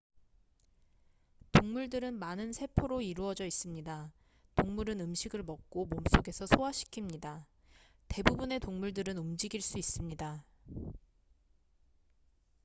동물들은 1.51 2.15
많은 2.15 2.53
세포로 2.53 3.01
이루어져 3.01 3.45
있습니다 3.45 4.11
동물은 4.55 4.99
음식을 4.99 5.43
먹고 5.43 5.85
몸 5.85 6.03
속에서 6.11 6.45
소화시킵니다 6.45 7.45
대부분의 8.07 8.61
동물들은 8.61 9.19
움직일 9.19 9.61
수 9.61 9.77
있습니다 9.77 10.43